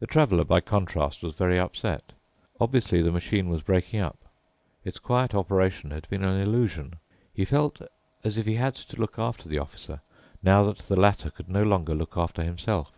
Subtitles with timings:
[0.00, 2.14] The Traveler, by contrast, was very upset.
[2.58, 4.16] Obviously the machine was breaking up.
[4.82, 6.94] Its quiet operation had been an illusion.
[7.34, 7.82] He felt
[8.24, 10.00] as if he had to look after the Officer,
[10.42, 12.92] now that the latter could no longer look after himself.